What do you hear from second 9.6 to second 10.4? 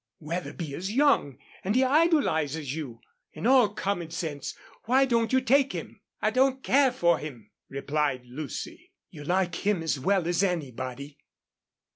as well